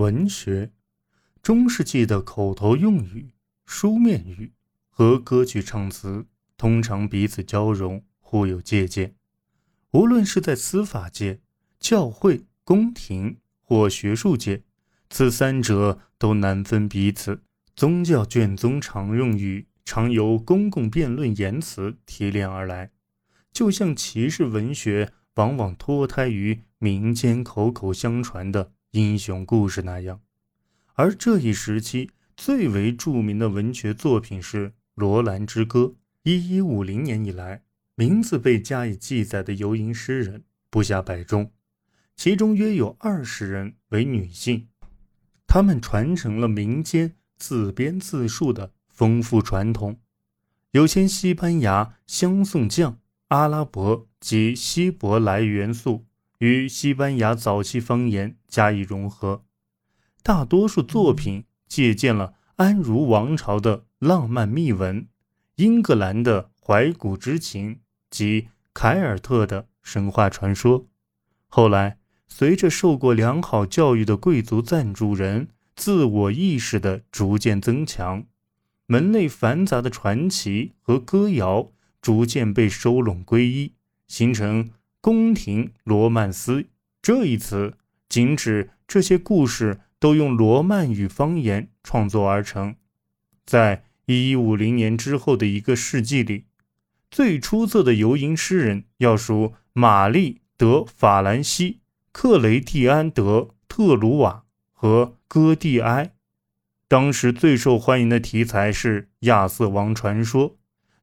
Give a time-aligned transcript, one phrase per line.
[0.00, 0.72] 文学。
[1.42, 3.32] 中世纪的口头用语、
[3.66, 4.52] 书面语
[4.88, 6.24] 和歌曲唱词
[6.56, 9.14] 通常彼此交融，互有借鉴。
[9.90, 11.40] 无论是在司法界、
[11.78, 14.62] 教会、宫廷或学术界，
[15.10, 17.42] 此三者都难分彼此。
[17.76, 22.90] 宗教卷宗常用语常由公共辩论言辞提炼而来，
[23.52, 30.20] 就像骑士文学往往脱胎于民间口口相传的英雄故事那样。
[30.94, 35.80] 而这一时期最为著名的文学作品是《罗兰之歌》。
[36.22, 37.62] 一一五零年以来，
[37.94, 41.50] 名字被加以记载的游吟诗人不下百众，
[42.14, 44.68] 其中约有二十人为女性。
[45.46, 49.98] 他们传承了民间自编自述的丰富传统，
[50.72, 56.04] 有些西班牙相送将、阿拉伯及希伯来元素
[56.40, 59.44] 与西班牙早期方言加以融合。
[60.22, 65.06] 大多数作品借鉴了安茹王朝的浪漫秘文、
[65.56, 70.86] 英格兰的怀古之情及凯尔特的神话传说。
[71.46, 78.24] 后来，随着受过良好教育的贵族赞助人自我意识的逐渐增强，
[78.86, 83.74] 门类繁杂的传奇和歌谣逐渐被收拢归一，
[84.06, 84.70] 形成
[85.00, 86.66] 宫廷罗曼斯
[87.00, 87.74] 这一词，
[88.08, 89.80] 仅指这些故事。
[90.00, 92.74] 都用罗曼语方言创作而成。
[93.44, 96.46] 在一一五零年之后的一个世纪里，
[97.10, 101.80] 最出色的游吟诗人要数玛丽·德·法兰西、
[102.12, 103.22] 克雷蒂安·德·
[103.68, 106.14] 特鲁瓦和戈蒂埃。
[106.88, 110.56] 当时最受欢迎的题材是亚瑟王传说，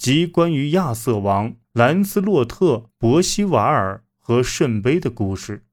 [0.00, 5.66] 即关于亚瑟王、兰斯洛特、伯希瓦尔和圣杯的故事。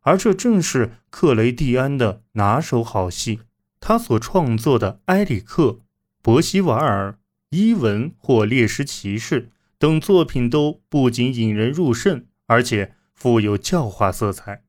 [0.00, 3.38] 而这正是克雷蒂安的拿手好戏。
[3.78, 5.62] 他所创作的《埃里克》
[6.20, 7.10] 《伯希瓦尔》
[7.50, 9.42] 《伊文》或《猎狮骑士》
[9.78, 14.64] 等作品，都不仅引人入胜，而且富有教化色彩，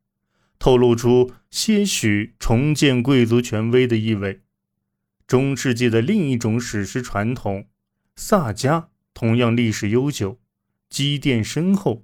[0.59, 4.41] 透露出些许重建贵族权威的意味。
[5.25, 7.65] 中世纪的另一种史诗传统——
[8.15, 8.85] 萨迦，
[9.21, 10.39] 同样历史悠久，
[10.89, 12.03] 积淀深厚。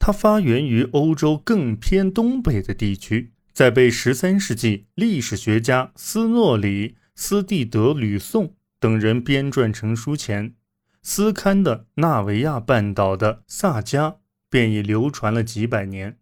[0.00, 10.56] 它发源于欧洲更偏东北的地区，在被十三世纪历史学家斯诺里斯蒂德吕宋等人编撰成书前，
[11.00, 14.16] 斯堪的纳维亚半岛的萨迦
[14.50, 16.18] 便已流传了几百年。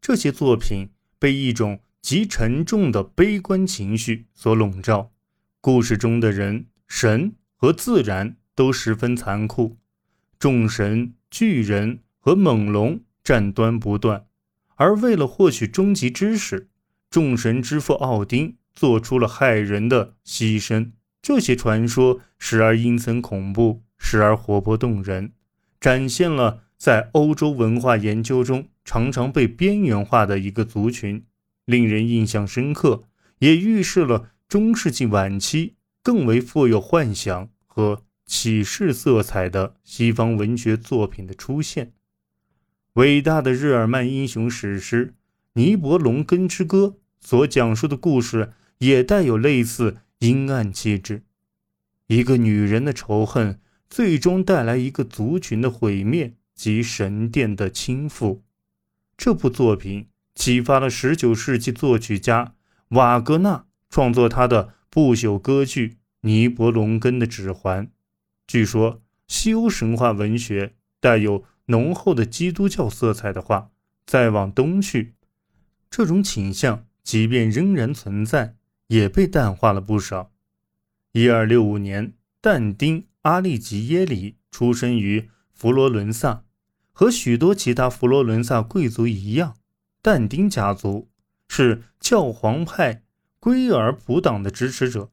[0.00, 5.12] 这些作品被一种极沉重的悲观情绪所笼罩，
[5.60, 9.76] 故事中的人、神和自然都十分残酷，
[10.36, 13.00] 众神、巨人和猛龙。
[13.22, 14.24] 战端不断，
[14.76, 16.70] 而为了获取终极知识，
[17.10, 20.92] 众神之父奥丁做出了害人的牺牲。
[21.20, 25.34] 这些传说时而阴森恐怖，时而活泼动人，
[25.78, 31.26] 展现了在欧洲文化研究中常常被边缘化的一个族群，
[31.66, 33.04] 令人印象深刻，
[33.40, 41.92] 也预示了中世纪晚期更为富有幻想和启示色彩的西方文学作品的出现。
[42.92, 45.06] 伟大的日耳曼英雄史诗
[45.54, 46.96] 《尼伯龙根之歌》
[47.26, 51.22] 所讲述的故事也带有类似阴暗气质。
[52.06, 53.58] 一个女人的仇恨，
[53.88, 58.40] 最终带来一个族群的毁灭及神殿的倾覆。
[59.16, 62.54] 这部作品启发了19世纪作曲家
[62.88, 65.88] 瓦格纳创作他的不朽歌剧
[66.20, 67.86] 《尼伯龙根的指环》。
[68.48, 71.44] 据说，西欧神话文学带有。
[71.70, 73.72] 浓厚的基督教色彩的话，
[74.06, 75.12] 再往东去，
[75.90, 80.32] 这种倾向即便仍然存在，也被淡化了不少。
[81.12, 86.44] 一二六五年，但丁·阿利吉耶里出生于佛罗伦萨，
[86.90, 89.54] 和许多其他佛罗伦萨贵族一样，
[90.00, 91.10] 但丁家族
[91.48, 93.02] 是教皇派
[93.38, 95.10] 圭尔普党的支持者。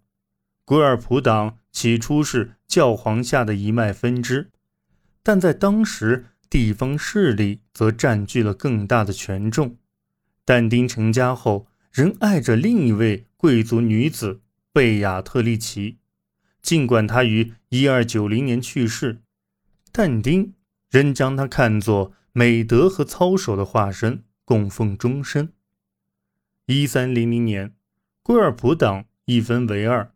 [0.66, 4.52] 圭尔普党起初是教皇下的一脉分支，
[5.24, 6.26] 但在当时。
[6.48, 9.78] 地方势力则占据了更大的权重。
[10.46, 14.42] 但丁成家后，仍爱着另一位贵族女子
[14.72, 15.98] 贝亚特丽奇。
[16.62, 19.22] 尽管她于1290年去世，
[19.92, 20.54] 但丁
[20.90, 25.52] 仍将她看作美德和操守的化身，供奉终身。
[26.68, 27.74] 1300年，
[28.22, 30.14] 圭尔普党一分为二。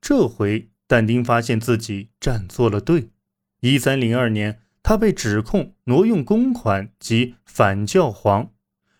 [0.00, 3.10] 这回，但丁发现自己站错了队。
[3.62, 4.60] 1302年。
[4.80, 8.52] 他被指控挪用公款及反教皇，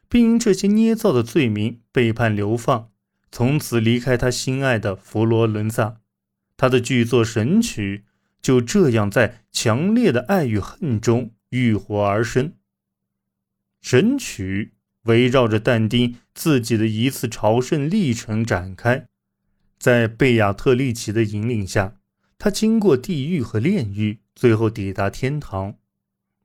[0.06, 2.90] 并因这些捏造的罪名被判流放。
[3.32, 6.00] 从此离开他心爱的佛罗伦萨。
[6.58, 8.04] 他的巨作《神曲》
[8.42, 12.48] 就这样在强烈的爱与恨中浴火而生。
[13.80, 14.74] 《神曲》
[15.08, 19.07] 围绕着但丁自己的一次朝圣历程展开，
[19.78, 21.94] 在贝亚特丽奇的引领下，
[22.36, 25.76] 他经过地狱和炼狱，最后抵达天堂。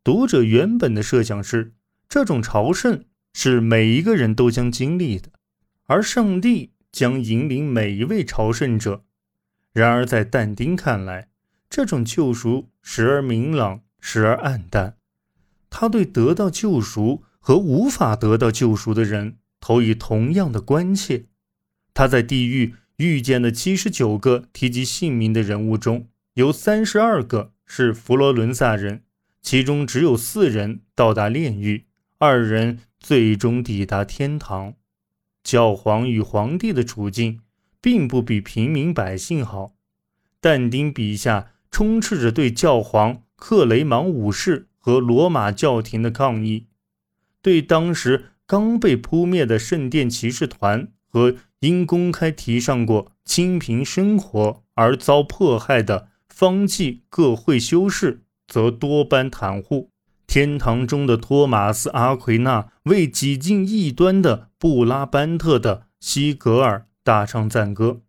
[0.03, 1.73] 读者原本的设想是，
[2.07, 5.29] 这种朝圣是每一个人都将经历的，
[5.85, 9.03] 而上帝将引领每一位朝圣者。
[9.71, 11.29] 然而，在但丁看来，
[11.69, 14.97] 这种救赎时而明朗，时而暗淡。
[15.71, 21.25] 他对得到救赎和无法得到救赎的人投以同样的关切。
[21.95, 29.03] 他在地狱遇见的七十九个提及姓名的人物中，有三十二个是佛罗伦萨人，
[29.41, 31.85] 其中只有四人到达炼狱，
[32.17, 34.73] 二人最终抵达天堂。
[35.43, 37.41] 教皇与皇帝的处境。
[37.83, 39.75] 并不比平民百姓好。
[40.39, 46.67] 但丁笔下充斥着对教皇克雷芒五世和罗马教廷的抗议，
[47.41, 59.89] 对当时刚被扑灭的圣殿骑士团和因公开提倡过清贫生活而遭迫害的方济各会修士，则多般袒护。
[60.27, 66.85] 天堂中的托马斯·阿奎那为几近异端的布拉班特的西格尔。
[67.01, 68.01] 大唱赞歌，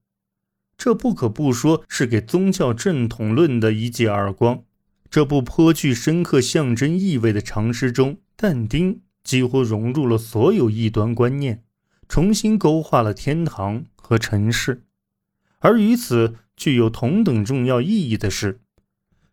[0.76, 4.62] 这不可不说是给宗教正统论的一记耳光。
[5.10, 11.64] 这部颇具深刻象征意味的长诗中，但丁几乎融入了所有异端观念，
[12.08, 14.82] 重新勾画了天堂和尘世。
[15.58, 18.60] 而与此具有同等重要意义的是，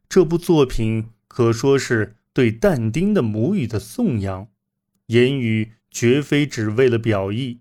[0.08, 4.48] 这部作品可说是对但丁的母语的颂扬，
[5.08, 7.60] 言语绝非只为了表意。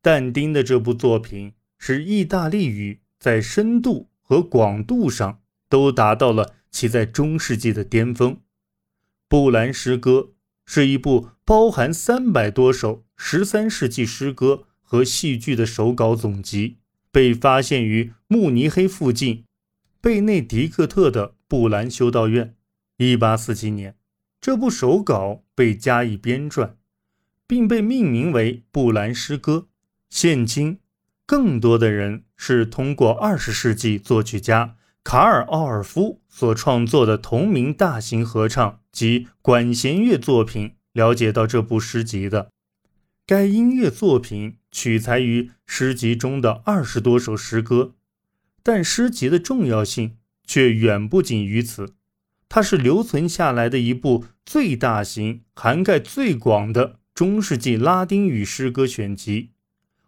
[0.00, 8.34] 但丁的这部作品使意大利语在深度和广度上都达到了其在中世纪的巅峰。
[9.28, 10.10] 《布兰诗歌》
[10.66, 16.76] 是一部包含三百多首十三世纪诗歌和戏剧的手稿总集，
[17.10, 19.44] 被发现于慕尼黑附近
[20.00, 22.54] 贝内迪克特的布兰修道院。
[22.98, 23.96] 1847年，
[24.40, 26.74] 这部手稿被加以编撰，
[27.46, 29.52] 并被命名为《布兰诗歌》。
[30.10, 30.78] 现今，
[31.26, 42.50] 更多的人是通过二十世纪作曲家卡尔·奥尔夫所创作的同名大型合唱及管弦乐作品了解到这部诗集的。
[43.26, 47.94] 该音乐作品取材于诗集中的二十多首诗歌，
[48.62, 51.94] 但诗集的重要性却远不仅于此。
[52.50, 59.52] 它是留存下来的一部最大型、涵盖最广的中世纪拉丁语诗歌选集。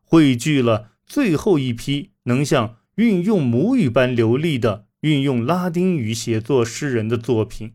[0.03, 7.73] 汇聚了最后一批能像运用母语般流利的运用拉丁语写作诗人的作品，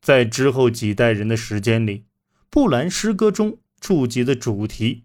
[0.00, 2.06] 在之后几代人的时间里，
[2.48, 5.02] 布兰诗歌中触及的主题，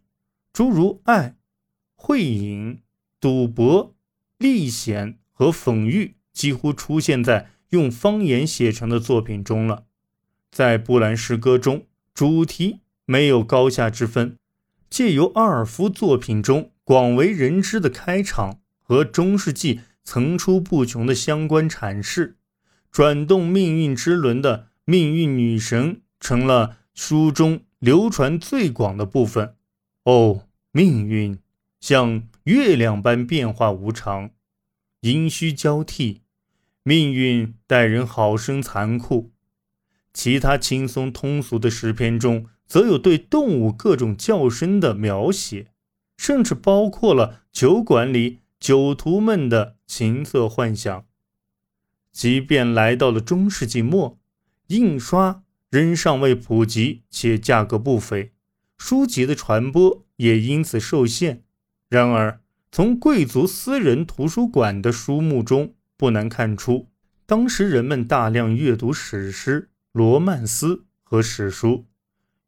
[0.54, 1.36] 诸如爱、
[1.96, 2.84] 会饮、
[3.20, 3.96] 赌博、
[4.38, 9.86] 历险和讽喻，几乎出现在用方言写成的作品中了。
[10.52, 14.38] 在布兰诗歌中，主题没有高下之分。
[14.92, 22.38] 借由阿尔夫作品中广为人知的开场和中世纪层出不穷的相关阐释，
[22.92, 29.56] 转动命运之轮的命运女神成了书中流传最广的部分。
[30.04, 31.40] 哦，命运
[31.80, 34.32] 像月亮般变化无常，
[35.02, 36.22] 阴虚交替，
[36.84, 39.32] 命运待人好生残酷。
[40.14, 42.48] 其他轻松通俗的诗篇中。
[42.68, 45.72] 则有对动物各种叫声的描写，
[46.18, 51.06] 甚至包括了酒馆里酒徒们的情色幻想。
[52.12, 54.20] 即便来到了中世纪末，
[54.68, 58.32] 印刷仍尚未普及，且价格不菲，
[58.78, 61.44] 书籍的传播也因此受限。
[61.90, 66.90] 然而，从贵族私人图书馆的书目中不难看出，
[67.26, 71.86] 当时人们大量阅读史诗、罗曼斯和史书。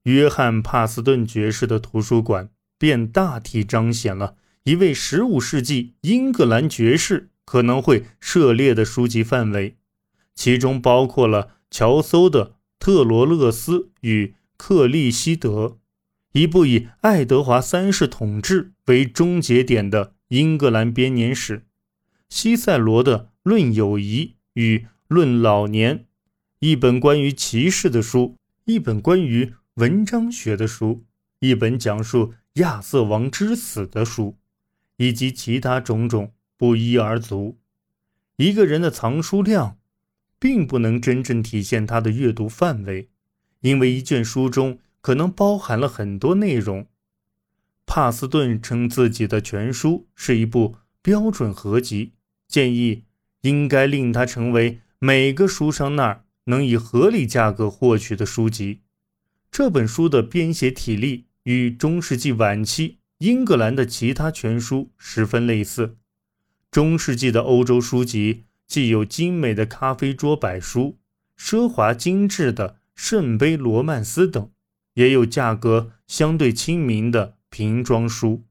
[0.03, 9.77] 约翰·帕斯顿爵士的图书馆便大体彰显了一位15世纪英格兰爵士可能会涉猎的书籍范围，
[10.33, 12.45] 其中包括了乔叟的
[12.79, 15.65] 《特罗勒斯与克利希德》，
[16.31, 21.65] 一部以爱德华三世统治为终结点的英格兰编年史；
[22.29, 25.99] 西塞罗的《论友谊与论老年》，
[26.59, 29.53] 一本关于骑士的书，一本关于。
[29.75, 31.05] 文章学的书，
[31.39, 34.35] 一本讲述亚瑟王之死的书，
[34.97, 37.57] 以及其他种种不一而足。
[38.35, 39.77] 一个人的藏书量，
[40.39, 43.09] 并不能真正体现他的阅读范围，
[43.59, 46.87] 因为一卷书中可能包含了很多内容。
[47.85, 52.13] 帕斯顿称自己的全书是一部标准合集，
[52.47, 53.03] 建议
[53.41, 58.81] 应该令它成为每个书商那儿能以合理价格获取的书籍。
[59.51, 65.97] 这本书的编写体例与中世纪晚期英格兰的其他全书十分类似。
[66.69, 70.99] 中世纪的欧洲书籍既有精美的咖啡桌摆书、
[71.35, 74.51] 奢华精致的圣杯罗曼斯等，
[74.93, 78.45] 也有价格相对亲民的瓶装书。